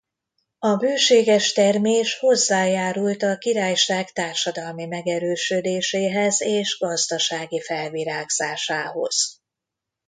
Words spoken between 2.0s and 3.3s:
hozzájárult